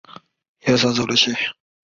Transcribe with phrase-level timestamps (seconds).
[0.61, 1.13] 肌束膜。